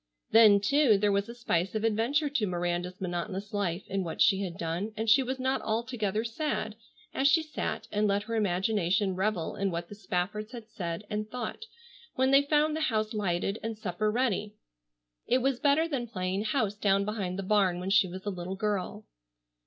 [0.31, 4.41] Then, too, there was a spice of adventure to Miranda's monotonous life in what she
[4.41, 6.75] had done, and she was not altogether sad
[7.13, 11.29] as she sat and let her imagination revel in what the Spaffords had said and
[11.29, 11.67] thought,
[12.15, 14.55] when they found the house lighted and supper ready.
[15.27, 18.55] It was better than playing house down behind the barn when she was a little
[18.55, 19.05] girl.